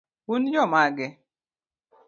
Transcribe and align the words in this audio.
un 0.33 0.41
jomage? 0.53 1.07